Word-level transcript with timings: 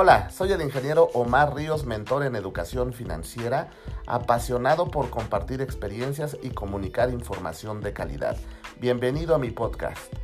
Hola, 0.00 0.30
soy 0.30 0.52
el 0.52 0.62
ingeniero 0.62 1.10
Omar 1.12 1.56
Ríos, 1.56 1.84
mentor 1.84 2.22
en 2.22 2.36
educación 2.36 2.92
financiera, 2.92 3.70
apasionado 4.06 4.92
por 4.92 5.10
compartir 5.10 5.60
experiencias 5.60 6.38
y 6.40 6.50
comunicar 6.50 7.10
información 7.10 7.80
de 7.80 7.92
calidad. 7.92 8.36
Bienvenido 8.78 9.34
a 9.34 9.40
mi 9.40 9.50
podcast. 9.50 10.14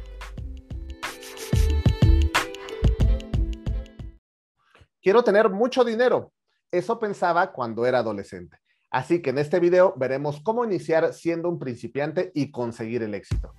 Quiero 5.02 5.24
tener 5.24 5.50
mucho 5.50 5.82
dinero. 5.82 6.32
Eso 6.70 7.00
pensaba 7.00 7.50
cuando 7.50 7.84
era 7.84 7.98
adolescente. 7.98 8.56
Así 8.92 9.22
que 9.22 9.30
en 9.30 9.38
este 9.38 9.58
video 9.58 9.92
veremos 9.96 10.40
cómo 10.40 10.64
iniciar 10.64 11.12
siendo 11.12 11.48
un 11.48 11.58
principiante 11.58 12.30
y 12.32 12.52
conseguir 12.52 13.02
el 13.02 13.12
éxito. 13.12 13.54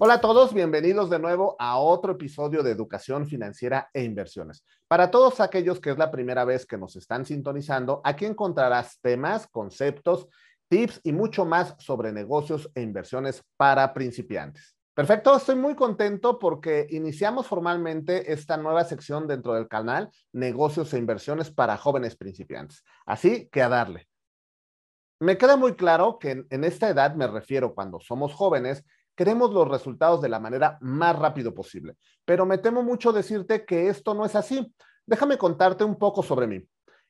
Hola 0.00 0.14
a 0.14 0.20
todos, 0.20 0.54
bienvenidos 0.54 1.10
de 1.10 1.18
nuevo 1.18 1.56
a 1.58 1.76
otro 1.80 2.12
episodio 2.12 2.62
de 2.62 2.70
Educación 2.70 3.26
Financiera 3.26 3.90
e 3.92 4.04
Inversiones. 4.04 4.62
Para 4.86 5.10
todos 5.10 5.40
aquellos 5.40 5.80
que 5.80 5.90
es 5.90 5.98
la 5.98 6.12
primera 6.12 6.44
vez 6.44 6.66
que 6.66 6.78
nos 6.78 6.94
están 6.94 7.26
sintonizando, 7.26 8.00
aquí 8.04 8.24
encontrarás 8.24 9.00
temas, 9.00 9.48
conceptos, 9.48 10.28
tips 10.68 11.00
y 11.02 11.10
mucho 11.12 11.44
más 11.44 11.74
sobre 11.80 12.12
negocios 12.12 12.70
e 12.76 12.82
inversiones 12.82 13.42
para 13.56 13.92
principiantes. 13.92 14.76
Perfecto, 14.94 15.36
estoy 15.36 15.56
muy 15.56 15.74
contento 15.74 16.38
porque 16.38 16.86
iniciamos 16.90 17.48
formalmente 17.48 18.32
esta 18.32 18.56
nueva 18.56 18.84
sección 18.84 19.26
dentro 19.26 19.54
del 19.54 19.66
canal 19.66 20.10
Negocios 20.32 20.94
e 20.94 20.98
Inversiones 20.98 21.50
para 21.50 21.76
jóvenes 21.76 22.16
principiantes. 22.16 22.84
Así 23.04 23.48
que 23.50 23.62
a 23.62 23.68
darle. 23.68 24.06
Me 25.20 25.36
queda 25.36 25.56
muy 25.56 25.74
claro 25.74 26.20
que 26.20 26.44
en, 26.48 26.62
esta 26.62 26.88
edad 26.88 27.16
me 27.16 27.26
refiero 27.26 27.74
cuando 27.74 27.98
somos 27.98 28.32
jóvenes 28.32 28.84
queremos 29.18 29.52
los 29.52 29.66
resultados 29.66 30.22
de 30.22 30.28
la 30.28 30.38
manera 30.38 30.78
más 30.80 31.18
rápido 31.18 31.52
posible. 31.52 31.96
Pero 32.24 32.46
me 32.46 32.56
temo 32.56 32.84
mucho 32.84 33.12
decirte 33.12 33.64
que 33.64 33.88
esto 33.88 34.14
no 34.14 34.24
es 34.24 34.36
así. 34.36 34.72
Déjame 35.04 35.36
contarte 35.36 35.82
un 35.82 35.96
poco 35.96 36.22
sobre 36.22 36.46
mí. 36.46 36.64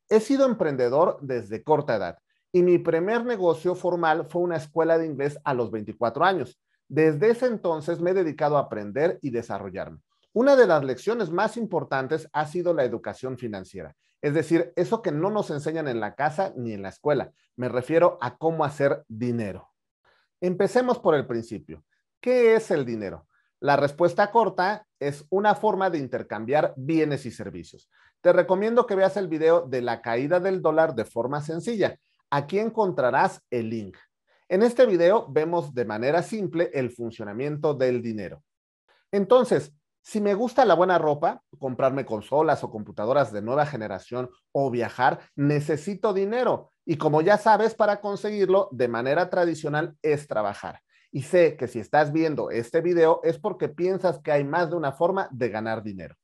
He 0.08 0.18
sido 0.20 0.46
emprendedor 0.46 1.18
desde 1.20 1.62
corta 1.62 1.96
edad 1.96 2.18
y 2.50 2.62
mi 2.62 2.78
primer 2.78 3.26
negocio 3.26 3.74
formal 3.74 4.24
fue 4.24 4.40
una 4.40 4.56
escuela 4.56 4.96
de 4.96 5.04
inglés 5.04 5.38
a 5.44 5.52
los 5.52 5.70
24 5.70 6.24
años. 6.24 6.58
Desde 6.88 7.28
ese 7.28 7.44
entonces 7.44 8.00
me 8.00 8.12
he 8.12 8.14
dedicado 8.14 8.56
a 8.56 8.60
aprender 8.60 9.18
y 9.20 9.28
desarrollarme. 9.28 9.98
Una 10.32 10.56
de 10.56 10.66
las 10.66 10.82
lecciones 10.82 11.30
más 11.30 11.58
importantes 11.58 12.26
ha 12.32 12.46
sido 12.46 12.72
la 12.72 12.84
educación 12.84 13.36
financiera, 13.36 13.94
es 14.22 14.32
decir, 14.32 14.72
eso 14.76 15.02
que 15.02 15.12
no 15.12 15.28
nos 15.28 15.50
enseñan 15.50 15.88
en 15.88 16.00
la 16.00 16.14
casa 16.14 16.54
ni 16.56 16.72
en 16.72 16.80
la 16.80 16.88
escuela. 16.88 17.32
Me 17.54 17.68
refiero 17.68 18.16
a 18.22 18.38
cómo 18.38 18.64
hacer 18.64 19.04
dinero. 19.08 19.68
Empecemos 20.40 20.98
por 21.00 21.14
el 21.14 21.26
principio. 21.26 21.84
¿Qué 22.20 22.56
es 22.56 22.72
el 22.72 22.84
dinero? 22.84 23.28
La 23.60 23.76
respuesta 23.76 24.30
corta 24.32 24.86
es 24.98 25.24
una 25.30 25.54
forma 25.54 25.88
de 25.88 25.98
intercambiar 25.98 26.74
bienes 26.76 27.26
y 27.26 27.30
servicios. 27.30 27.88
Te 28.20 28.32
recomiendo 28.32 28.86
que 28.86 28.96
veas 28.96 29.16
el 29.16 29.28
video 29.28 29.66
de 29.66 29.82
la 29.82 30.02
caída 30.02 30.40
del 30.40 30.60
dólar 30.60 30.96
de 30.96 31.04
forma 31.04 31.40
sencilla. 31.42 31.96
Aquí 32.28 32.58
encontrarás 32.58 33.40
el 33.50 33.70
link. 33.70 33.96
En 34.48 34.62
este 34.62 34.84
video 34.84 35.28
vemos 35.28 35.74
de 35.74 35.84
manera 35.84 36.22
simple 36.22 36.70
el 36.74 36.90
funcionamiento 36.90 37.74
del 37.74 38.02
dinero. 38.02 38.42
Entonces, 39.12 39.72
si 40.02 40.20
me 40.20 40.34
gusta 40.34 40.64
la 40.64 40.74
buena 40.74 40.98
ropa, 40.98 41.42
comprarme 41.58 42.04
consolas 42.04 42.64
o 42.64 42.70
computadoras 42.70 43.32
de 43.32 43.42
nueva 43.42 43.66
generación 43.66 44.30
o 44.50 44.70
viajar, 44.70 45.20
necesito 45.36 46.12
dinero. 46.12 46.72
Y 46.84 46.96
como 46.96 47.20
ya 47.20 47.38
sabes, 47.38 47.74
para 47.74 48.00
conseguirlo 48.00 48.68
de 48.72 48.88
manera 48.88 49.30
tradicional 49.30 49.96
es 50.02 50.26
trabajar. 50.26 50.80
Y 51.10 51.22
sé 51.22 51.56
que 51.56 51.68
si 51.68 51.80
estás 51.80 52.12
viendo 52.12 52.50
este 52.50 52.80
video 52.80 53.20
es 53.22 53.38
porque 53.38 53.68
piensas 53.68 54.20
que 54.20 54.32
hay 54.32 54.44
más 54.44 54.70
de 54.70 54.76
una 54.76 54.92
forma 54.92 55.28
de 55.30 55.48
ganar 55.48 55.82
dinero. 55.82 56.14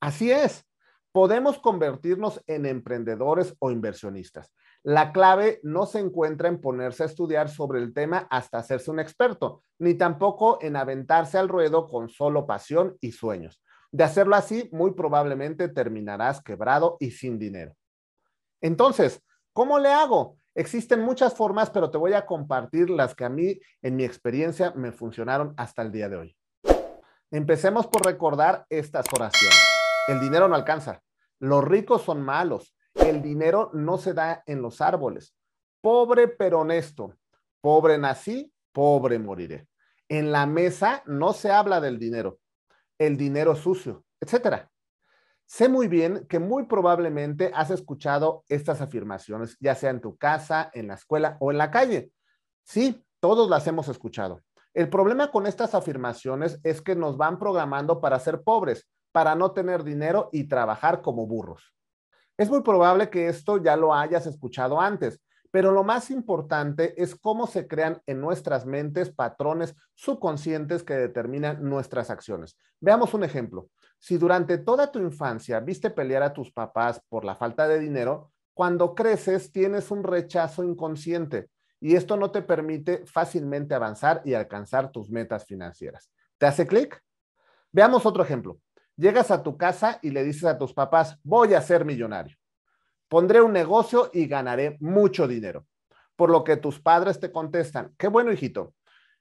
Así 0.00 0.30
es, 0.30 0.66
podemos 1.12 1.58
convertirnos 1.58 2.42
en 2.46 2.66
emprendedores 2.66 3.54
o 3.60 3.70
inversionistas. 3.70 4.52
La 4.82 5.12
clave 5.12 5.60
no 5.62 5.86
se 5.86 5.98
encuentra 6.00 6.48
en 6.48 6.60
ponerse 6.60 7.04
a 7.04 7.06
estudiar 7.06 7.48
sobre 7.48 7.80
el 7.80 7.94
tema 7.94 8.26
hasta 8.30 8.58
hacerse 8.58 8.90
un 8.90 9.00
experto, 9.00 9.62
ni 9.78 9.94
tampoco 9.94 10.58
en 10.60 10.76
aventarse 10.76 11.38
al 11.38 11.48
ruedo 11.48 11.86
con 11.86 12.10
solo 12.10 12.46
pasión 12.46 12.98
y 13.00 13.12
sueños. 13.12 13.62
De 13.90 14.04
hacerlo 14.04 14.36
así, 14.36 14.68
muy 14.72 14.92
probablemente 14.92 15.68
terminarás 15.68 16.42
quebrado 16.42 16.98
y 17.00 17.12
sin 17.12 17.38
dinero. 17.38 17.74
Entonces, 18.60 19.22
¿cómo 19.54 19.78
le 19.78 19.90
hago? 19.90 20.36
Existen 20.54 21.00
muchas 21.00 21.34
formas, 21.34 21.70
pero 21.70 21.90
te 21.90 21.98
voy 21.98 22.12
a 22.12 22.26
compartir 22.26 22.88
las 22.88 23.14
que 23.14 23.24
a 23.24 23.28
mí, 23.28 23.58
en 23.82 23.96
mi 23.96 24.04
experiencia, 24.04 24.72
me 24.76 24.92
funcionaron 24.92 25.52
hasta 25.56 25.82
el 25.82 25.90
día 25.90 26.08
de 26.08 26.16
hoy. 26.16 26.36
Empecemos 27.30 27.88
por 27.88 28.06
recordar 28.06 28.64
estas 28.68 29.06
oraciones. 29.12 29.58
El 30.06 30.20
dinero 30.20 30.46
no 30.46 30.54
alcanza. 30.54 31.02
Los 31.40 31.64
ricos 31.64 32.02
son 32.02 32.22
malos. 32.22 32.76
El 32.94 33.22
dinero 33.22 33.70
no 33.72 33.98
se 33.98 34.14
da 34.14 34.44
en 34.46 34.62
los 34.62 34.80
árboles. 34.80 35.34
Pobre 35.80 36.28
pero 36.28 36.60
honesto. 36.60 37.16
Pobre 37.60 37.98
nací, 37.98 38.52
pobre 38.72 39.18
moriré. 39.18 39.66
En 40.08 40.30
la 40.30 40.46
mesa 40.46 41.02
no 41.06 41.32
se 41.32 41.50
habla 41.50 41.80
del 41.80 41.98
dinero. 41.98 42.38
El 42.98 43.16
dinero 43.16 43.56
sucio, 43.56 44.04
etcétera. 44.20 44.70
Sé 45.46 45.68
muy 45.68 45.88
bien 45.88 46.26
que 46.28 46.38
muy 46.38 46.64
probablemente 46.66 47.50
has 47.54 47.70
escuchado 47.70 48.44
estas 48.48 48.80
afirmaciones, 48.80 49.56
ya 49.60 49.74
sea 49.74 49.90
en 49.90 50.00
tu 50.00 50.16
casa, 50.16 50.70
en 50.72 50.88
la 50.88 50.94
escuela 50.94 51.36
o 51.40 51.50
en 51.50 51.58
la 51.58 51.70
calle. 51.70 52.10
Sí, 52.64 53.04
todos 53.20 53.48
las 53.48 53.66
hemos 53.66 53.88
escuchado. 53.88 54.40
El 54.72 54.88
problema 54.88 55.30
con 55.30 55.46
estas 55.46 55.74
afirmaciones 55.74 56.58
es 56.64 56.82
que 56.82 56.96
nos 56.96 57.16
van 57.16 57.38
programando 57.38 58.00
para 58.00 58.18
ser 58.18 58.42
pobres, 58.42 58.88
para 59.12 59.34
no 59.34 59.52
tener 59.52 59.84
dinero 59.84 60.30
y 60.32 60.48
trabajar 60.48 61.00
como 61.00 61.26
burros. 61.26 61.74
Es 62.36 62.50
muy 62.50 62.62
probable 62.62 63.10
que 63.10 63.28
esto 63.28 63.62
ya 63.62 63.76
lo 63.76 63.94
hayas 63.94 64.26
escuchado 64.26 64.80
antes, 64.80 65.20
pero 65.52 65.70
lo 65.70 65.84
más 65.84 66.10
importante 66.10 67.00
es 67.00 67.14
cómo 67.14 67.46
se 67.46 67.68
crean 67.68 68.02
en 68.06 68.20
nuestras 68.20 68.66
mentes 68.66 69.10
patrones 69.10 69.76
subconscientes 69.94 70.82
que 70.82 70.94
determinan 70.94 71.62
nuestras 71.62 72.10
acciones. 72.10 72.58
Veamos 72.80 73.14
un 73.14 73.22
ejemplo. 73.22 73.68
Si 74.04 74.18
durante 74.18 74.58
toda 74.58 74.92
tu 74.92 74.98
infancia 74.98 75.60
viste 75.60 75.88
pelear 75.88 76.22
a 76.22 76.34
tus 76.34 76.52
papás 76.52 77.00
por 77.08 77.24
la 77.24 77.34
falta 77.34 77.66
de 77.66 77.78
dinero, 77.78 78.32
cuando 78.52 78.94
creces 78.94 79.50
tienes 79.50 79.90
un 79.90 80.04
rechazo 80.04 80.62
inconsciente 80.62 81.48
y 81.80 81.96
esto 81.96 82.18
no 82.18 82.30
te 82.30 82.42
permite 82.42 83.06
fácilmente 83.06 83.74
avanzar 83.74 84.20
y 84.26 84.34
alcanzar 84.34 84.92
tus 84.92 85.08
metas 85.08 85.46
financieras. 85.46 86.10
¿Te 86.36 86.44
hace 86.44 86.66
clic? 86.66 87.02
Veamos 87.72 88.04
otro 88.04 88.22
ejemplo. 88.22 88.58
Llegas 88.96 89.30
a 89.30 89.42
tu 89.42 89.56
casa 89.56 90.00
y 90.02 90.10
le 90.10 90.22
dices 90.22 90.44
a 90.44 90.58
tus 90.58 90.74
papás, 90.74 91.18
voy 91.22 91.54
a 91.54 91.62
ser 91.62 91.86
millonario 91.86 92.36
pondré 93.14 93.40
un 93.40 93.52
negocio 93.52 94.10
y 94.12 94.26
ganaré 94.26 94.76
mucho 94.80 95.28
dinero. 95.28 95.68
Por 96.16 96.30
lo 96.30 96.42
que 96.42 96.56
tus 96.56 96.80
padres 96.80 97.20
te 97.20 97.30
contestan, 97.30 97.94
qué 97.96 98.08
bueno, 98.08 98.32
hijito, 98.32 98.74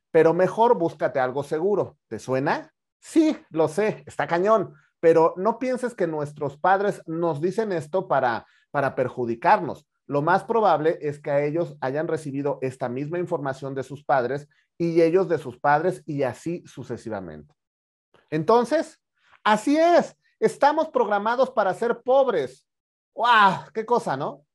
pero 0.09 0.33
mejor 0.33 0.75
búscate 0.79 1.19
algo 1.19 1.43
seguro. 1.43 1.99
¿Te 2.07 2.17
suena? 2.17 2.72
Sí, 3.03 3.37
lo 3.49 3.67
sé, 3.67 4.01
está 4.07 4.27
cañón, 4.27 4.75
pero 5.01 5.33
no 5.35 5.59
pienses 5.59 5.93
que 5.93 6.07
nuestros 6.07 6.57
padres 6.57 7.01
nos 7.05 7.41
dicen 7.41 7.73
esto 7.73 8.07
para, 8.07 8.47
para 8.71 8.95
perjudicarnos. 8.95 9.85
Lo 10.05 10.21
más 10.21 10.45
probable 10.45 10.97
es 11.01 11.19
que 11.19 11.29
a 11.29 11.43
ellos 11.43 11.75
hayan 11.81 12.07
recibido 12.07 12.59
esta 12.61 12.87
misma 12.87 13.19
información 13.19 13.75
de 13.75 13.83
sus 13.83 14.05
padres 14.05 14.47
y 14.77 15.01
ellos 15.01 15.27
de 15.27 15.37
sus 15.37 15.59
padres 15.59 16.01
y 16.05 16.23
así 16.23 16.63
sucesivamente. 16.65 17.53
Entonces, 18.29 19.01
así 19.43 19.77
es, 19.77 20.15
estamos 20.39 20.87
programados 20.87 21.51
para 21.51 21.73
ser 21.73 22.01
pobres. 22.03 22.65
¡Wow! 23.15 23.69
¡Qué 23.73 23.85
cosa, 23.85 24.15
¿no? 24.15 24.45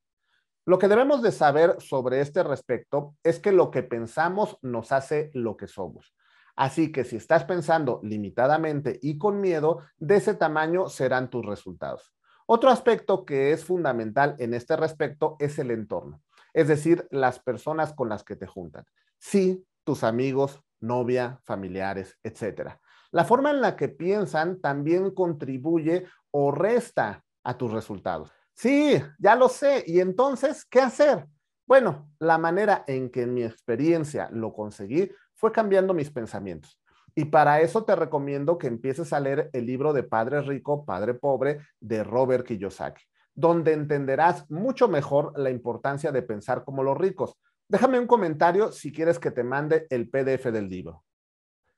Lo 0.65 0.79
que 0.79 0.89
debemos 0.89 1.21
de 1.21 1.33
saber 1.33 1.79
sobre 1.83 2.23
este 2.23 2.43
respecto 2.43 3.15
es 3.23 3.41
que 3.41 3.53
lo 3.53 3.71
que 3.71 3.83
pensamos 3.83 4.57
nos 4.63 4.91
hace 4.91 5.31
lo 5.35 5.55
que 5.59 5.67
somos. 5.67 6.15
Así 6.59 6.91
que 6.91 7.05
si 7.05 7.15
estás 7.15 7.45
pensando 7.45 8.01
limitadamente 8.03 8.99
y 9.01 9.17
con 9.17 9.41
miedo, 9.41 9.79
de 9.97 10.17
ese 10.17 10.35
tamaño 10.35 10.89
serán 10.89 11.31
tus 11.31 11.47
resultados. 11.47 12.13
Otro 12.47 12.71
aspecto 12.71 13.25
que 13.25 13.53
es 13.53 13.65
fundamental 13.65 14.35
en 14.41 14.55
este 14.55 14.77
respecto 14.77 15.37
es 15.39 15.57
el 15.61 15.71
entorno, 15.71 16.21
es 16.53 16.67
decir, 16.67 17.07
las 17.13 17.39
personas 17.39 17.93
con 17.93 18.09
las 18.09 18.25
que 18.25 18.35
te 18.35 18.49
juntan. 18.49 18.85
Sí, 19.19 19.65
tus 19.85 20.03
amigos, 20.03 20.61
novia, 20.81 21.39
familiares, 21.45 22.19
etcétera. 22.25 22.81
La 23.13 23.25
forma 23.25 23.53
en 23.53 23.61
la 23.61 23.77
que 23.77 23.89
piensan 23.89 24.61
también 24.61 25.13
contribuye 25.13 26.07
o 26.33 26.51
resta 26.51 27.25
a 27.45 27.57
tus 27.57 27.71
resultados. 27.71 28.33
Sí, 28.53 29.01
ya 29.21 29.37
lo 29.37 29.49
sé. 29.49 29.85
¿Y 29.87 30.01
entonces 30.01 30.65
qué 30.65 30.81
hacer? 30.81 31.25
Bueno, 31.69 32.11
la 32.19 32.37
manera 32.37 32.83
en 32.89 33.11
que 33.11 33.23
en 33.23 33.35
mi 33.35 33.45
experiencia 33.45 34.29
lo 34.33 34.53
conseguí 34.53 35.09
fue 35.39 35.53
cambiando 35.53 35.95
mis 35.95 36.11
pensamientos. 36.11 36.81
Y 37.15 37.27
para 37.27 37.61
eso 37.61 37.85
te 37.85 37.95
recomiendo 37.95 38.59
que 38.59 38.67
empieces 38.67 39.13
a 39.13 39.21
leer 39.21 39.51
el 39.53 39.67
libro 39.67 39.93
de 39.93 40.03
Padre 40.03 40.43
Rico, 40.43 40.85
Padre 40.85 41.15
Pobre 41.15 41.61
de 41.81 42.03
Robert 42.03 42.45
Kiyosaki, 42.45 43.03
donde 43.35 43.73
entenderás 43.73 44.51
mucho 44.51 44.89
mejor 44.89 45.33
la 45.39 45.51
importancia 45.51 46.11
de 46.11 46.23
pensar 46.23 46.65
como 46.65 46.83
los 46.83 46.99
ricos. 46.99 47.39
Déjame 47.69 48.01
un 48.01 48.09
comentario 48.09 48.73
si 48.73 48.93
quieres 48.93 49.19
que 49.21 49.31
te 49.31 49.45
mande 49.45 49.87
el 49.91 50.11
PDF 50.11 50.51
del 50.51 50.69
libro. 50.69 51.05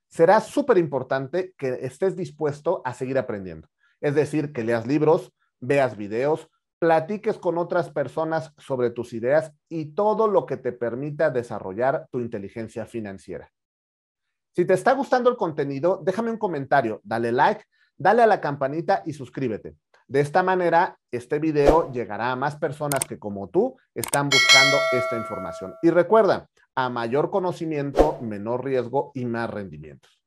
será 0.09 0.41
súper 0.41 0.77
importante 0.77 1.55
que 1.57 1.79
estés 1.83 2.17
dispuesto 2.17 2.83
a 2.85 2.95
seguir 2.95 3.17
aprendiendo. 3.17 3.69
Es 4.01 4.15
decir, 4.15 4.53
que 4.53 4.65
leas 4.65 4.87
libros, 4.87 5.33
veas 5.61 5.97
videos, 5.97 6.49
platiques 6.81 7.37
con 7.37 7.59
otras 7.59 7.91
personas 7.91 8.53
sobre 8.57 8.91
tus 8.91 9.13
ideas 9.13 9.53
y 9.69 9.95
todo 9.95 10.27
lo 10.27 10.47
que 10.47 10.57
te 10.57 10.73
permita 10.73 11.31
desarrollar 11.31 12.09
tu 12.11 12.21
inteligencia 12.21 12.87
financiera. 12.87 13.53
Si 14.57 14.65
te 14.65 14.75
está 14.75 14.93
gustando 14.95 15.31
el 15.31 15.37
contenido, 15.37 16.01
déjame 16.03 16.31
un 16.31 16.39
comentario, 16.39 17.01
dale 17.05 17.33
like, 17.33 17.65
dale 17.97 18.23
a 18.23 18.27
la 18.27 18.41
campanita 18.41 19.03
y 19.05 19.13
suscríbete. 19.13 19.77
De 20.09 20.21
esta 20.21 20.43
manera, 20.43 20.99
este 21.13 21.39
video 21.39 21.93
llegará 21.93 22.33
a 22.33 22.37
más 22.37 22.57
personas 22.57 23.05
que 23.07 23.19
como 23.19 23.49
tú 23.49 23.77
están 23.95 24.29
buscando 24.29 24.77
esta 24.93 25.17
información. 25.17 25.75
Y 25.83 25.91
recuerda, 25.91 26.49
a 26.75 26.89
mayor 26.89 27.31
conocimiento, 27.31 28.19
menor 28.23 28.65
riesgo 28.65 29.13
y 29.15 29.27
más 29.27 29.51
rendimientos. 29.51 30.19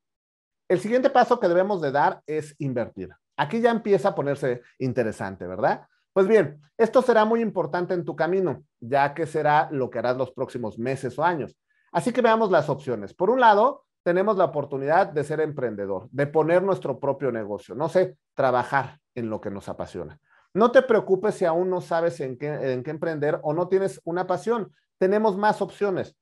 El 0.70 0.80
siguiente 0.80 1.10
paso 1.10 1.40
que 1.40 1.48
debemos 1.48 1.82
de 1.82 1.92
dar 1.92 2.22
es 2.28 2.56
invertir. 2.60 3.10
Aquí 3.36 3.60
ya 3.60 3.72
empieza 3.72 4.10
a 4.10 4.16
ponerse 4.16 4.62
interesante, 4.78 5.48
¿verdad? 5.48 5.88
Pues 6.14 6.28
bien, 6.28 6.62
esto 6.78 7.02
será 7.02 7.26
muy 7.26 7.42
importante 7.42 7.94
en 7.94 8.06
tu 8.06 8.16
camino, 8.16 8.64
ya 8.80 9.14
que 9.14 9.26
será 9.26 9.68
lo 9.72 9.90
que 9.90 10.00
harás 10.00 10.16
los 10.16 10.32
próximos 10.32 10.78
meses 10.78 11.18
o 11.18 11.24
años. 11.24 11.58
Así 11.92 12.12
que 12.12 12.22
veamos 12.22 12.52
las 12.52 12.70
opciones. 12.70 13.14
Por 13.14 13.32
un 13.32 13.40
lado, 13.40 13.86
tenemos 14.04 14.38
la 14.38 14.46
oportunidad 14.46 15.08
de 15.08 15.24
ser 15.24 15.40
emprendedor, 15.40 16.08
de 16.12 16.28
poner 16.28 16.62
nuestro 16.62 17.00
propio 17.00 17.32
negocio, 17.32 17.74
no 17.74 17.90
sé, 17.90 18.18
trabajar 18.36 19.00
en 19.16 19.30
lo 19.30 19.42
que 19.42 19.50
nos 19.50 19.70
apasiona. 19.70 20.20
No 20.54 20.72
te 20.72 20.84
preocupes 20.84 21.36
si 21.36 21.46
aún 21.46 21.70
no 21.70 21.82
sabes 21.82 22.20
en 22.20 22.38
qué, 22.38 22.74
en 22.74 22.84
qué 22.84 22.92
emprender 22.92 23.40
o 23.42 23.54
no 23.54 23.68
tienes 23.68 24.00
una 24.04 24.28
pasión. 24.28 24.72
Tenemos 25.00 25.36
más 25.36 25.62
opciones. 25.62 26.16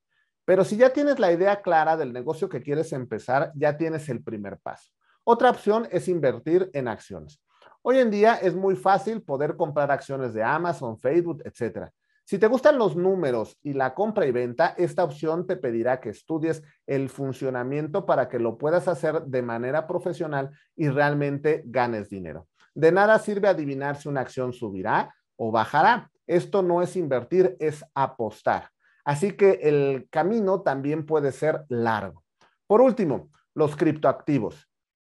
Pero 0.44 0.64
si 0.64 0.76
ya 0.76 0.90
tienes 0.90 1.18
la 1.18 1.32
idea 1.32 1.60
clara 1.60 1.96
del 1.96 2.12
negocio 2.12 2.48
que 2.48 2.62
quieres 2.62 2.92
empezar, 2.92 3.52
ya 3.54 3.76
tienes 3.76 4.08
el 4.08 4.22
primer 4.22 4.58
paso. 4.58 4.90
Otra 5.24 5.50
opción 5.50 5.86
es 5.90 6.08
invertir 6.08 6.70
en 6.72 6.88
acciones. 6.88 7.40
Hoy 7.84 7.98
en 7.98 8.12
día 8.12 8.36
es 8.36 8.54
muy 8.54 8.76
fácil 8.76 9.22
poder 9.22 9.56
comprar 9.56 9.90
acciones 9.90 10.32
de 10.34 10.44
Amazon, 10.44 10.96
Facebook, 10.96 11.42
etc. 11.44 11.88
Si 12.24 12.38
te 12.38 12.46
gustan 12.46 12.78
los 12.78 12.94
números 12.94 13.58
y 13.60 13.72
la 13.72 13.92
compra 13.92 14.24
y 14.24 14.30
venta, 14.30 14.76
esta 14.78 15.02
opción 15.02 15.48
te 15.48 15.56
pedirá 15.56 15.98
que 15.98 16.10
estudies 16.10 16.62
el 16.86 17.08
funcionamiento 17.08 18.06
para 18.06 18.28
que 18.28 18.38
lo 18.38 18.56
puedas 18.56 18.86
hacer 18.86 19.22
de 19.24 19.42
manera 19.42 19.88
profesional 19.88 20.50
y 20.76 20.90
realmente 20.90 21.64
ganes 21.66 22.08
dinero. 22.08 22.46
De 22.72 22.92
nada 22.92 23.18
sirve 23.18 23.48
adivinar 23.48 23.96
si 23.96 24.08
una 24.08 24.20
acción 24.20 24.52
subirá 24.52 25.12
o 25.34 25.50
bajará. 25.50 26.08
Esto 26.28 26.62
no 26.62 26.82
es 26.82 26.94
invertir, 26.94 27.56
es 27.58 27.84
apostar. 27.94 28.70
Así 29.04 29.32
que 29.32 29.58
el 29.60 30.06
camino 30.08 30.60
también 30.60 31.04
puede 31.04 31.32
ser 31.32 31.64
largo. 31.68 32.22
Por 32.68 32.80
último, 32.80 33.30
los 33.54 33.74
criptoactivos. 33.74 34.68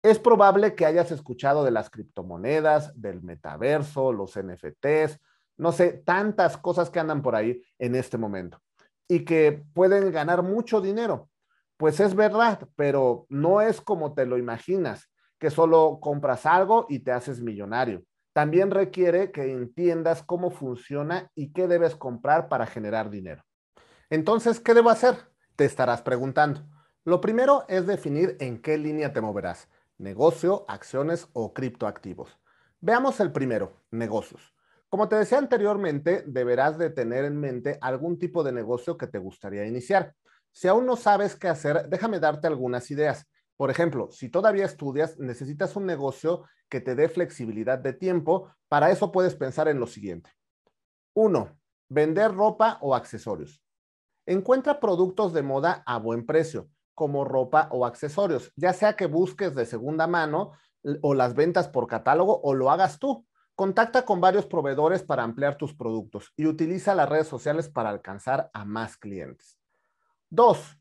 Es 0.07 0.21
probable 0.21 0.77
que 0.77 0.87
hayas 0.87 1.11
escuchado 1.11 1.65
de 1.65 1.73
las 1.73 1.91
criptomonedas, 1.91 2.93
del 2.95 3.25
metaverso, 3.25 4.13
los 4.13 4.37
NFTs, 4.37 5.19
no 5.57 5.73
sé, 5.73 5.95
tantas 5.95 6.57
cosas 6.57 6.91
que 6.91 7.01
andan 7.01 7.23
por 7.23 7.35
ahí 7.35 7.61
en 7.81 7.97
este 7.97 8.17
momento 8.17 8.61
y 9.09 9.25
que 9.25 9.65
pueden 9.75 10.13
ganar 10.13 10.45
mucho 10.45 10.81
dinero. 10.81 11.29
Pues 11.77 11.99
es 11.99 12.15
verdad, 12.15 12.69
pero 12.77 13.27
no 13.31 13.61
es 13.61 13.81
como 13.81 14.15
te 14.15 14.27
lo 14.27 14.39
imaginas, 14.39 15.11
que 15.41 15.51
solo 15.51 15.99
compras 16.01 16.47
algo 16.47 16.87
y 16.89 17.01
te 17.01 17.11
haces 17.11 17.41
millonario. 17.41 18.05
También 18.33 18.71
requiere 18.71 19.33
que 19.33 19.51
entiendas 19.51 20.23
cómo 20.23 20.53
funciona 20.53 21.33
y 21.35 21.53
qué 21.53 21.67
debes 21.67 21.97
comprar 21.97 22.49
para 22.49 22.67
generar 22.67 23.11
dinero. 23.11 23.43
Entonces, 24.09 24.61
¿qué 24.61 24.73
debo 24.73 24.91
hacer? 24.91 25.17
Te 25.57 25.65
estarás 25.65 26.01
preguntando. 26.03 26.65
Lo 27.05 27.21
primero 27.21 27.65
es 27.67 27.89
definir 27.89 28.37
en 28.39 28.63
qué 28.63 28.79
línea 28.79 29.13
te 29.13 29.21
moverás, 29.21 29.69
negocio, 29.99 30.65
acciones 30.69 31.29
o 31.33 31.53
criptoactivos. 31.55 32.39
Veamos 32.81 33.21
el 33.21 33.33
primero, 33.33 33.83
negocios. 33.91 34.55
Como 34.89 35.09
te 35.09 35.17
decía 35.17 35.39
anteriormente, 35.39 36.23
deberás 36.27 36.79
de 36.79 36.91
tener 36.91 37.25
en 37.25 37.39
mente 37.39 37.79
algún 37.81 38.19
tipo 38.19 38.45
de 38.45 38.53
negocio 38.53 38.97
que 38.97 39.07
te 39.07 39.19
gustaría 39.19 39.67
iniciar. 39.67 40.15
Si 40.53 40.69
aún 40.69 40.87
no 40.87 40.97
sabes 40.97 41.37
qué 41.37 41.49
hacer, 41.49 41.89
déjame 41.89 42.21
darte 42.21 42.47
algunas 42.47 42.91
ideas. 42.91 43.27
Por 43.57 43.71
ejemplo, 43.71 44.11
si 44.13 44.29
todavía 44.29 44.65
estudias, 44.65 45.19
necesitas 45.19 45.77
un 45.77 45.87
negocio 45.87 46.45
que 46.69 46.81
te 46.81 46.95
dé 46.95 47.09
flexibilidad 47.09 47.79
de 47.79 47.93
tiempo. 47.93 48.51
Para 48.69 48.91
eso 48.91 49.11
puedes 49.11 49.35
pensar 49.35 49.69
en 49.69 49.81
lo 49.81 49.87
siguiente. 49.87 50.31
Uno, 51.15 51.59
vender 51.89 52.35
ropa 52.35 52.79
o 52.81 52.95
accesorios. 52.95 53.63
Encuentra 54.27 54.81
productos 54.81 55.33
de 55.33 55.43
moda 55.43 55.83
a 55.87 55.99
buen 55.99 56.27
precio, 56.27 56.69
como 56.97 57.25
ropa 57.25 57.69
o 57.71 57.87
accesorios, 57.87 58.51
ya 58.57 58.73
sea 58.73 58.97
que 58.97 59.07
busques 59.07 59.55
de 59.55 59.67
segunda 59.67 60.09
mano 60.09 60.53
o 61.03 61.15
las 61.15 61.35
ventas 61.35 61.69
por 61.69 61.87
catálogo 61.87 62.41
o 62.43 62.55
lo 62.55 62.71
hagas 62.71 62.99
tú. 62.99 63.25
Contacta 63.55 64.05
con 64.05 64.21
varios 64.21 64.47
proveedores 64.47 65.03
para 65.03 65.23
ampliar 65.23 65.57
tus 65.57 65.75
productos 65.75 66.33
y 66.37 66.47
utiliza 66.47 66.95
las 66.95 67.09
redes 67.09 67.29
sociales 67.29 67.69
para 67.69 67.91
alcanzar 67.91 68.51
a 68.53 68.65
más 68.65 68.97
clientes. 68.97 69.59
Dos, 70.29 70.79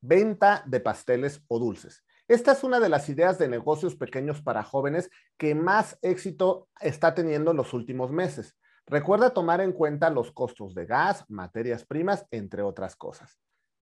venta 0.00 0.62
de 0.66 0.80
pasteles 0.80 1.42
o 1.48 1.58
dulces. 1.58 2.04
Esta 2.28 2.52
es 2.52 2.62
una 2.62 2.78
de 2.78 2.88
las 2.88 3.08
ideas 3.08 3.38
de 3.38 3.48
negocios 3.48 3.96
pequeños 3.96 4.42
para 4.42 4.62
jóvenes 4.62 5.10
que 5.36 5.54
más 5.54 5.98
éxito 6.02 6.68
está 6.80 7.14
teniendo 7.14 7.50
en 7.50 7.56
los 7.56 7.72
últimos 7.72 8.12
meses. 8.12 8.56
Recuerda 8.86 9.30
tomar 9.30 9.60
en 9.62 9.72
cuenta 9.72 10.10
los 10.10 10.32
costos 10.32 10.74
de 10.74 10.84
gas, 10.84 11.24
materias 11.28 11.84
primas, 11.84 12.26
entre 12.30 12.62
otras 12.62 12.94
cosas. 12.94 13.38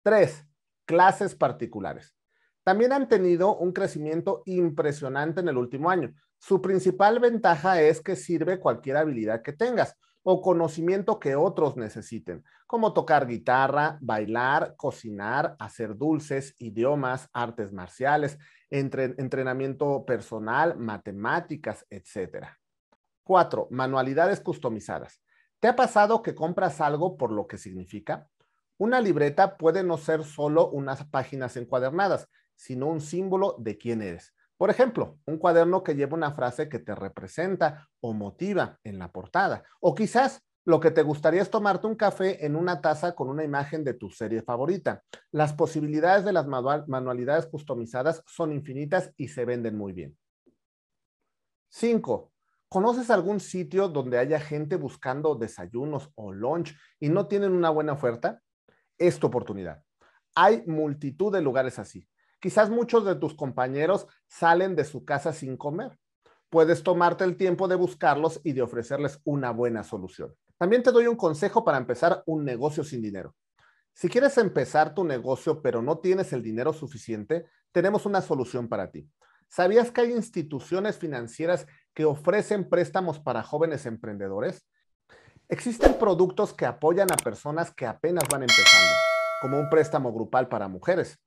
Tres, 0.04 0.46
clases 0.92 1.36
particulares. 1.36 2.14
También 2.66 2.92
han 2.92 3.08
tenido 3.08 3.56
un 3.56 3.72
crecimiento 3.72 4.44
impresionante 4.46 5.40
en 5.40 5.48
el 5.48 5.56
último 5.56 5.90
año. 5.90 6.14
Su 6.38 6.62
principal 6.62 7.20
ventaja 7.20 7.82
es 7.82 8.02
que 8.02 8.18
sirve 8.18 8.60
cualquier 8.60 8.98
habilidad 8.98 9.42
que 9.42 9.54
tengas 9.54 9.96
o 10.22 10.42
conocimiento 10.42 11.18
que 11.18 11.38
otros 11.38 11.78
necesiten, 11.78 12.44
como 12.68 12.92
tocar 12.92 13.26
guitarra, 13.26 13.98
bailar, 14.02 14.76
cocinar, 14.76 15.56
hacer 15.60 15.96
dulces, 15.96 16.56
idiomas, 16.60 17.30
artes 17.32 17.72
marciales, 17.72 18.38
entrenamiento 18.70 20.04
personal, 20.06 20.78
matemáticas, 20.78 21.86
etcétera. 21.90 22.60
Cuatro, 23.24 23.70
manualidades 23.72 24.42
customizadas. 24.42 25.22
¿Te 25.62 25.70
ha 25.70 25.76
pasado 25.78 26.22
que 26.22 26.36
compras 26.36 26.82
algo 26.82 27.16
por 27.16 27.32
lo 27.32 27.48
que 27.48 27.58
significa? 27.58 28.28
Una 28.81 29.00
libreta 29.00 29.57
puede 29.57 29.83
no 29.83 29.95
ser 30.00 30.24
solo 30.24 30.72
unas 30.72 31.06
páginas 31.06 31.56
encuadernadas, 31.56 32.27
sino 32.56 32.88
un 32.88 33.00
símbolo 33.00 33.56
de 33.60 33.77
quién 33.77 34.01
eres. 34.01 34.34
Por 34.58 34.72
ejemplo, 34.72 35.20
un 35.27 35.38
cuaderno 35.38 35.84
que 35.84 35.94
lleva 35.94 36.17
una 36.17 36.32
frase 36.32 36.67
que 36.67 36.79
te 36.79 36.96
representa 36.96 37.88
o 38.00 38.13
motiva 38.13 38.79
en 38.84 38.98
la 38.98 39.12
portada. 39.12 39.63
O 39.82 39.94
quizás 39.94 40.41
lo 40.65 40.79
que 40.79 40.89
te 40.89 41.03
gustaría 41.03 41.44
es 41.44 41.51
tomarte 41.51 41.86
un 41.86 41.94
café 41.94 42.44
en 42.44 42.56
una 42.56 42.82
taza 42.82 43.13
con 43.13 43.29
una 43.29 43.44
imagen 43.44 43.84
de 43.84 43.94
tu 43.94 44.10
serie 44.10 44.41
favorita. 44.41 45.03
Las 45.32 45.53
posibilidades 45.53 46.25
de 46.25 46.34
las 46.34 46.48
manualidades 46.48 47.46
customizadas 47.46 48.24
son 48.25 48.51
infinitas 48.51 49.13
y 49.15 49.27
se 49.27 49.46
venden 49.46 49.77
muy 49.77 49.94
bien. 49.94 50.17
Cinco, 51.70 52.32
¿Conoces 52.67 53.12
algún 53.12 53.41
sitio 53.41 53.89
donde 53.89 54.17
haya 54.17 54.39
gente 54.39 54.77
buscando 54.77 55.36
desayunos 55.36 56.10
o 56.15 56.32
lunch 56.32 56.75
y 57.00 57.10
no 57.10 57.27
tienen 57.27 57.51
una 57.51 57.70
buena 57.70 57.94
oferta? 57.94 58.41
Es 59.01 59.17
tu 59.17 59.25
oportunidad. 59.25 59.84
Hay 60.36 60.63
multitud 60.67 61.34
de 61.34 61.41
lugares 61.41 61.79
así. 61.79 62.08
Quizás 62.39 62.70
muchos 62.70 63.03
de 63.03 63.15
tus 63.15 63.34
compañeros 63.34 64.05
salen 64.27 64.75
de 64.75 64.86
su 64.86 65.05
casa 65.05 65.34
sin 65.34 65.58
comer. 65.58 65.98
Puedes 66.51 66.84
tomarte 66.84 67.24
el 67.24 67.36
tiempo 67.36 67.67
de 67.67 67.74
buscarlos 67.74 68.41
y 68.43 68.53
de 68.53 68.62
ofrecerles 68.62 69.20
una 69.24 69.50
buena 69.50 69.84
solución. 69.84 70.36
También 70.60 70.84
te 70.84 70.91
doy 70.91 71.08
un 71.08 71.15
consejo 71.15 71.65
para 71.65 71.79
empezar 71.79 72.22
un 72.27 72.46
negocio 72.46 72.84
sin 72.84 73.01
dinero. 73.01 73.36
Si 73.91 74.08
quieres 74.08 74.38
empezar 74.38 74.93
tu 74.93 75.03
negocio 75.03 75.63
pero 75.63 75.81
no 75.81 75.98
tienes 75.98 76.31
el 76.31 76.43
dinero 76.43 76.72
suficiente, 76.72 77.48
tenemos 77.72 78.05
una 78.05 78.22
solución 78.22 78.70
para 78.70 78.91
ti. 78.91 79.10
¿Sabías 79.48 79.89
que 79.89 80.01
hay 80.01 80.12
instituciones 80.12 81.00
financieras 81.00 81.65
que 81.96 82.05
ofrecen 82.05 82.70
préstamos 82.70 83.20
para 83.20 83.41
jóvenes 83.41 83.88
emprendedores? 83.88 84.63
Existen 85.51 86.00
productos 86.00 86.53
que 86.53 86.65
apoyan 86.65 87.12
a 87.12 87.17
personas 87.17 87.74
que 87.75 87.86
apenas 87.86 88.24
van 88.31 88.43
empezando, 88.43 88.96
como 89.41 89.60
un 89.60 89.70
préstamo 89.70 90.13
grupal 90.13 90.48
para 90.48 90.70
mujeres. 90.70 91.20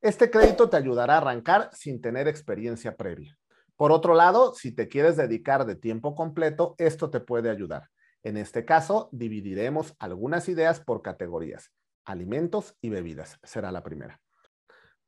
Este 0.00 0.32
crédito 0.32 0.68
te 0.68 0.76
ayudará 0.76 1.14
a 1.14 1.18
arrancar 1.18 1.70
sin 1.72 2.00
tener 2.00 2.26
experiencia 2.26 2.96
previa. 2.96 3.38
Por 3.76 3.92
otro 3.92 4.14
lado, 4.14 4.52
si 4.52 4.74
te 4.74 4.88
quieres 4.88 5.16
dedicar 5.16 5.64
de 5.64 5.76
tiempo 5.76 6.16
completo, 6.16 6.74
esto 6.78 7.08
te 7.08 7.20
puede 7.20 7.50
ayudar. 7.50 7.88
En 8.24 8.36
este 8.36 8.64
caso, 8.64 9.10
dividiremos 9.12 9.94
algunas 10.00 10.48
ideas 10.48 10.80
por 10.80 11.00
categorías. 11.00 11.70
Alimentos 12.04 12.76
y 12.80 12.88
bebidas 12.88 13.38
será 13.44 13.70
la 13.70 13.84
primera. 13.84 14.20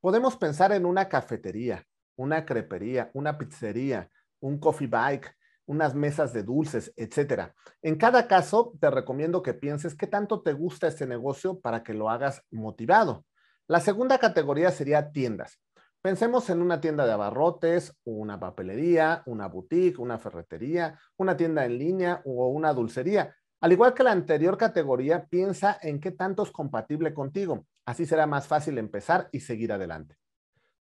Podemos 0.00 0.36
pensar 0.36 0.70
en 0.70 0.86
una 0.86 1.08
cafetería, 1.08 1.84
una 2.14 2.46
crepería, 2.46 3.10
una 3.14 3.36
pizzería, 3.36 4.08
un 4.38 4.60
coffee 4.60 4.86
bike, 4.86 5.36
unas 5.70 5.94
mesas 5.94 6.32
de 6.32 6.42
dulces, 6.42 6.92
etcétera. 6.96 7.54
En 7.80 7.94
cada 7.94 8.26
caso, 8.26 8.72
te 8.80 8.90
recomiendo 8.90 9.40
que 9.40 9.54
pienses 9.54 9.94
qué 9.94 10.08
tanto 10.08 10.42
te 10.42 10.52
gusta 10.52 10.88
este 10.88 11.06
negocio 11.06 11.60
para 11.60 11.84
que 11.84 11.94
lo 11.94 12.10
hagas 12.10 12.42
motivado. 12.50 13.24
La 13.68 13.78
segunda 13.78 14.18
categoría 14.18 14.72
sería 14.72 15.12
tiendas. 15.12 15.60
Pensemos 16.02 16.50
en 16.50 16.60
una 16.60 16.80
tienda 16.80 17.06
de 17.06 17.12
abarrotes, 17.12 17.96
una 18.02 18.40
papelería, 18.40 19.22
una 19.26 19.46
boutique, 19.46 20.00
una 20.00 20.18
ferretería, 20.18 20.98
una 21.16 21.36
tienda 21.36 21.64
en 21.64 21.78
línea 21.78 22.20
o 22.24 22.48
una 22.48 22.74
dulcería. 22.74 23.36
Al 23.60 23.70
igual 23.70 23.94
que 23.94 24.02
la 24.02 24.10
anterior 24.10 24.58
categoría, 24.58 25.26
piensa 25.26 25.78
en 25.80 26.00
qué 26.00 26.10
tanto 26.10 26.42
es 26.42 26.50
compatible 26.50 27.14
contigo. 27.14 27.64
Así 27.86 28.06
será 28.06 28.26
más 28.26 28.48
fácil 28.48 28.76
empezar 28.76 29.28
y 29.30 29.38
seguir 29.38 29.72
adelante. 29.72 30.16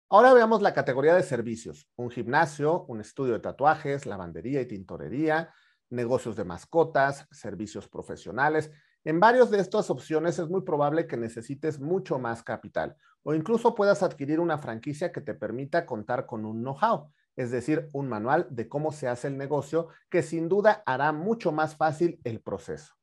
Ahora 0.09 0.33
veamos 0.33 0.63
la 0.63 0.73
categoría 0.73 1.17
de 1.17 1.25
servicios. 1.25 1.89
Un 1.97 2.11
gimnasio, 2.11 2.85
un 2.85 3.01
estudio 3.01 3.33
de 3.33 3.41
tatuajes, 3.41 4.07
lavandería 4.07 4.61
y 4.61 4.67
tintorería, 4.67 5.53
negocios 5.91 6.37
de 6.37 6.45
mascotas, 6.45 7.27
servicios 7.33 7.89
profesionales. 7.89 8.71
En 9.03 9.19
varios 9.19 9.51
de 9.51 9.59
estas 9.59 9.91
opciones 9.91 10.39
es 10.39 10.49
muy 10.49 10.63
probable 10.63 11.09
que 11.09 11.17
necesites 11.17 11.81
mucho 11.81 12.21
más 12.21 12.45
capital 12.45 12.97
o 13.25 13.35
incluso 13.35 13.75
puedas 13.75 14.05
adquirir 14.05 14.39
una 14.39 14.59
franquicia 14.59 15.11
que 15.11 15.23
te 15.23 15.35
permita 15.35 15.85
contar 15.85 16.27
con 16.27 16.45
un 16.45 16.63
know-how, 16.63 17.11
es 17.35 17.51
decir, 17.51 17.89
un 17.93 18.09
manual 18.09 18.47
de 18.51 18.69
cómo 18.69 18.93
se 18.93 19.09
hace 19.09 19.27
el 19.27 19.37
negocio 19.37 19.89
que 20.09 20.23
sin 20.23 20.49
duda 20.49 20.85
hará 20.87 21.11
mucho 21.11 21.51
más 21.51 21.75
fácil 21.75 22.21
el 22.23 22.41
proceso. 22.41 22.95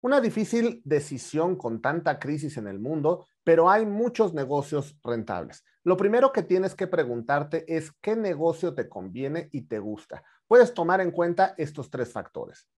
Una 0.00 0.20
difícil 0.20 0.80
decisión 0.84 1.56
con 1.56 1.82
tanta 1.82 2.20
crisis 2.20 2.56
en 2.56 2.68
el 2.68 2.78
mundo, 2.78 3.26
pero 3.42 3.68
hay 3.68 3.84
muchos 3.84 4.32
negocios 4.32 4.96
rentables. 5.02 5.64
Lo 5.82 5.96
primero 5.96 6.32
que 6.32 6.44
tienes 6.44 6.76
que 6.76 6.86
preguntarte 6.86 7.64
es 7.66 7.90
qué 8.00 8.14
negocio 8.14 8.74
te 8.74 8.88
conviene 8.88 9.48
y 9.50 9.62
te 9.62 9.80
gusta. 9.80 10.22
Puedes 10.46 10.72
tomar 10.72 11.00
en 11.00 11.10
cuenta 11.10 11.54
estos 11.58 11.90
tres 11.90 12.12
factores. 12.12 12.68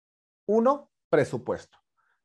Uno, 0.47 0.91
presupuesto. 1.11 1.77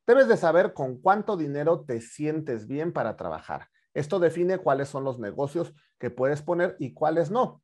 Debes 0.06 0.28
de 0.28 0.38
saber 0.38 0.72
con 0.72 0.98
cuánto 1.02 1.36
dinero 1.36 1.84
te 1.84 2.00
sientes 2.00 2.66
bien 2.66 2.94
para 2.94 3.16
trabajar. 3.16 3.68
Esto 3.92 4.18
define 4.18 4.56
cuáles 4.56 4.88
son 4.88 5.04
los 5.04 5.18
negocios 5.18 5.74
que 5.98 6.10
puedes 6.10 6.40
poner 6.40 6.74
y 6.78 6.94
cuáles 6.94 7.30
no. 7.30 7.62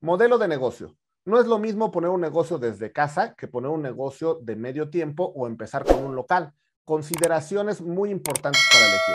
Modelo 0.00 0.38
de 0.38 0.48
negocio. 0.48 0.96
No 1.26 1.38
es 1.38 1.46
lo 1.46 1.58
mismo 1.58 1.90
poner 1.90 2.10
un 2.10 2.20
negocio 2.22 2.58
desde 2.58 2.92
casa 2.92 3.34
que 3.34 3.46
poner 3.46 3.70
un 3.70 3.82
negocio 3.82 4.40
de 4.42 4.56
medio 4.56 4.88
tiempo 4.88 5.32
o 5.36 5.46
empezar 5.46 5.84
con 5.84 6.02
un 6.02 6.16
local. 6.16 6.54
Consideraciones 6.84 7.80
muy 7.80 8.10
importantes 8.10 8.62
para 8.72 8.86
elegir. 8.86 9.14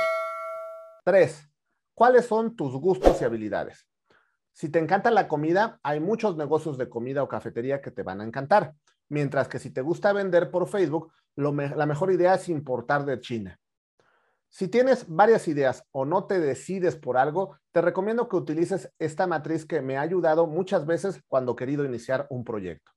Tres, 1.04 1.50
¿cuáles 1.94 2.26
son 2.26 2.56
tus 2.56 2.74
gustos 2.74 3.22
y 3.22 3.26
habilidades? 3.26 3.86
Si 4.54 4.70
te 4.70 4.80
encanta 4.80 5.12
la 5.12 5.28
comida, 5.28 5.80
hay 5.84 6.00
muchos 6.00 6.38
negocios 6.38 6.78
de 6.78 6.90
comida 6.90 7.22
o 7.24 7.28
cafetería 7.28 7.82
que 7.82 7.92
te 7.92 8.04
van 8.04 8.22
a 8.22 8.24
encantar. 8.24 8.74
Mientras 9.10 9.48
que 9.48 9.60
si 9.60 9.72
te 9.72 9.82
gusta 9.82 10.14
vender 10.14 10.50
por 10.50 10.68
Facebook, 10.68 11.12
la 11.36 11.86
mejor 11.86 12.12
idea 12.12 12.36
es 12.36 12.50
importar 12.50 13.06
de 13.06 13.20
China. 13.20 13.60
Si 14.50 14.70
tienes 14.70 15.06
varias 15.08 15.48
ideas 15.48 15.84
o 15.92 16.06
no 16.06 16.26
te 16.26 16.40
decides 16.40 16.96
por 16.96 17.18
algo, 17.18 17.58
te 17.72 17.82
recomiendo 17.82 18.30
que 18.30 18.38
utilices 18.38 18.92
esta 18.98 19.28
matriz 19.28 19.66
que 19.66 19.82
me 19.82 19.98
ha 19.98 20.02
ayudado 20.02 20.48
muchas 20.48 20.86
veces 20.86 21.22
cuando 21.28 21.52
he 21.52 21.56
querido 21.58 21.84
iniciar 21.86 22.28
un 22.30 22.44
proyecto. 22.44 22.92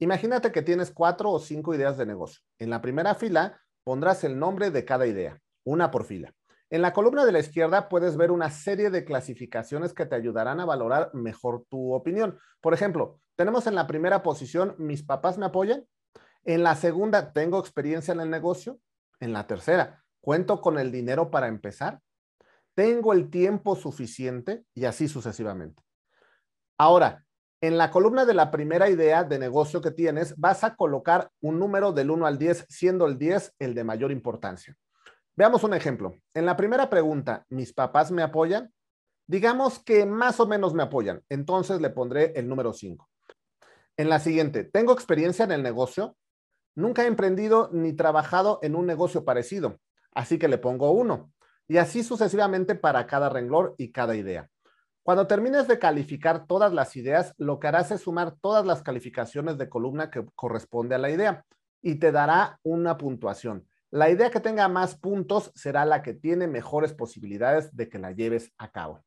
Imagínate 0.00 0.50
que 0.50 0.62
tienes 0.62 0.90
cuatro 0.90 1.30
o 1.30 1.38
cinco 1.38 1.74
ideas 1.74 1.96
de 1.96 2.06
negocio. 2.06 2.42
En 2.58 2.70
la 2.70 2.82
primera 2.82 3.14
fila 3.14 3.60
pondrás 3.84 4.24
el 4.24 4.38
nombre 4.38 4.70
de 4.70 4.84
cada 4.84 5.06
idea, 5.06 5.40
una 5.64 5.90
por 5.90 6.04
fila. 6.04 6.34
En 6.70 6.82
la 6.82 6.92
columna 6.92 7.24
de 7.24 7.32
la 7.32 7.38
izquierda 7.38 7.88
puedes 7.88 8.16
ver 8.16 8.30
una 8.30 8.50
serie 8.50 8.90
de 8.90 9.04
clasificaciones 9.04 9.92
que 9.92 10.06
te 10.06 10.16
ayudarán 10.16 10.58
a 10.60 10.64
valorar 10.64 11.14
mejor 11.14 11.64
tu 11.68 11.92
opinión. 11.92 12.38
Por 12.60 12.74
ejemplo, 12.74 13.20
tenemos 13.36 13.66
en 13.66 13.74
la 13.74 13.86
primera 13.86 14.22
posición, 14.22 14.74
mis 14.78 15.02
papás 15.02 15.38
me 15.38 15.46
apoyan. 15.46 15.86
En 16.44 16.62
la 16.62 16.74
segunda, 16.74 17.32
tengo 17.32 17.60
experiencia 17.60 18.12
en 18.12 18.20
el 18.20 18.30
negocio. 18.30 18.80
En 19.20 19.32
la 19.32 19.46
tercera, 19.46 20.02
cuento 20.20 20.60
con 20.60 20.78
el 20.78 20.90
dinero 20.90 21.30
para 21.30 21.46
empezar. 21.46 22.00
Tengo 22.74 23.12
el 23.12 23.30
tiempo 23.30 23.76
suficiente 23.76 24.64
y 24.74 24.86
así 24.86 25.06
sucesivamente. 25.06 25.82
Ahora, 26.76 27.24
en 27.66 27.78
la 27.78 27.90
columna 27.90 28.26
de 28.26 28.34
la 28.34 28.50
primera 28.50 28.90
idea 28.90 29.24
de 29.24 29.38
negocio 29.38 29.80
que 29.80 29.90
tienes, 29.90 30.36
vas 30.36 30.64
a 30.64 30.76
colocar 30.76 31.30
un 31.40 31.58
número 31.58 31.92
del 31.92 32.10
1 32.10 32.26
al 32.26 32.36
10, 32.36 32.66
siendo 32.68 33.06
el 33.06 33.16
10 33.16 33.54
el 33.58 33.74
de 33.74 33.84
mayor 33.84 34.12
importancia. 34.12 34.76
Veamos 35.34 35.64
un 35.64 35.72
ejemplo. 35.72 36.14
En 36.34 36.44
la 36.44 36.58
primera 36.58 36.90
pregunta, 36.90 37.46
¿mis 37.48 37.72
papás 37.72 38.10
me 38.10 38.22
apoyan? 38.22 38.70
Digamos 39.26 39.82
que 39.82 40.04
más 40.04 40.40
o 40.40 40.46
menos 40.46 40.74
me 40.74 40.82
apoyan, 40.82 41.22
entonces 41.30 41.80
le 41.80 41.88
pondré 41.88 42.34
el 42.36 42.46
número 42.48 42.74
5. 42.74 43.08
En 43.96 44.10
la 44.10 44.20
siguiente, 44.20 44.64
¿tengo 44.64 44.92
experiencia 44.92 45.46
en 45.46 45.52
el 45.52 45.62
negocio? 45.62 46.18
Nunca 46.74 47.04
he 47.04 47.06
emprendido 47.06 47.70
ni 47.72 47.94
trabajado 47.94 48.58
en 48.60 48.74
un 48.74 48.84
negocio 48.84 49.24
parecido, 49.24 49.80
así 50.12 50.38
que 50.38 50.48
le 50.48 50.58
pongo 50.58 50.90
uno. 50.90 51.32
Y 51.66 51.78
así 51.78 52.04
sucesivamente 52.04 52.74
para 52.74 53.06
cada 53.06 53.30
renglón 53.30 53.72
y 53.78 53.90
cada 53.90 54.16
idea. 54.16 54.50
Cuando 55.04 55.26
termines 55.26 55.68
de 55.68 55.78
calificar 55.78 56.46
todas 56.46 56.72
las 56.72 56.96
ideas, 56.96 57.34
lo 57.36 57.60
que 57.60 57.66
harás 57.66 57.90
es 57.90 58.00
sumar 58.00 58.36
todas 58.40 58.64
las 58.64 58.82
calificaciones 58.82 59.58
de 59.58 59.68
columna 59.68 60.10
que 60.10 60.24
corresponde 60.34 60.94
a 60.94 60.98
la 60.98 61.10
idea 61.10 61.44
y 61.82 61.96
te 61.96 62.10
dará 62.10 62.58
una 62.62 62.96
puntuación. 62.96 63.68
La 63.90 64.08
idea 64.08 64.30
que 64.30 64.40
tenga 64.40 64.66
más 64.68 64.96
puntos 64.96 65.52
será 65.54 65.84
la 65.84 66.02
que 66.02 66.14
tiene 66.14 66.46
mejores 66.46 66.94
posibilidades 66.94 67.76
de 67.76 67.90
que 67.90 67.98
la 67.98 68.12
lleves 68.12 68.50
a 68.56 68.70
cabo. 68.70 69.04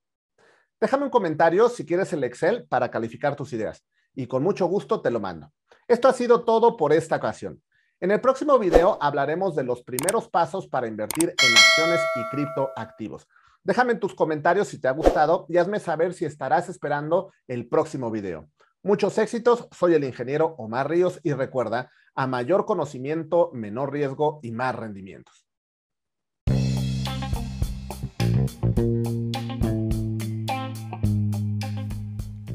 Déjame 0.80 1.06
un 1.06 1.10
comentario 1.10 1.68
si 1.68 1.84
quieres 1.84 2.14
el 2.14 2.24
Excel 2.24 2.68
para 2.68 2.92
calificar 2.92 3.36
tus 3.36 3.52
ideas 3.54 3.84
y 4.14 4.28
con 4.28 4.44
mucho 4.44 4.68
gusto 4.68 5.02
te 5.02 5.10
lo 5.10 5.20
mando. 5.20 5.52
Esto 5.88 6.08
ha 6.08 6.14
sido 6.14 6.46
todo 6.46 6.78
por 6.78 6.94
esta 6.94 7.16
ocasión. 7.16 7.64
En 8.00 8.12
el 8.12 8.22
próximo 8.22 8.60
video 8.60 9.00
hablaremos 9.02 9.56
de 9.56 9.64
los 9.64 9.82
primeros 9.82 10.30
pasos 10.30 10.68
para 10.68 10.88
invertir 10.88 11.30
en 11.30 11.58
acciones 11.58 12.02
y 12.16 12.36
criptoactivos. 12.36 13.28
Déjame 13.64 13.94
en 13.94 14.00
tus 14.00 14.16
comentarios 14.16 14.68
si 14.68 14.80
te 14.80 14.88
ha 14.88 14.92
gustado 14.92 15.46
y 15.50 15.58
hazme 15.58 15.80
saber 15.80 16.14
si 16.14 16.26
estarás 16.26 16.70
esperando 16.70 17.32
el 17.48 17.68
próximo 17.68 18.12
video. 18.12 18.50
Muchos 18.84 19.18
éxitos, 19.18 19.68
soy 19.72 19.96
el 19.96 20.04
ingeniero 20.04 20.56
Omar 20.58 20.90
Ríos 20.90 21.20
y 21.24 21.34
recuerda, 21.34 21.92
a 22.16 22.28
mayor 22.28 22.66
conocimiento, 22.66 23.52
menor 23.54 23.92
riesgo 23.92 24.40
y 24.42 24.52
más 24.52 24.76
rendimientos. 24.76 25.48